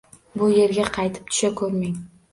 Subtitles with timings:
[0.41, 2.01] Bu yerga qaytib tusha ko‘rmang.